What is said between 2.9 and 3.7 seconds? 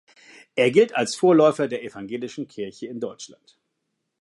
Deutschland.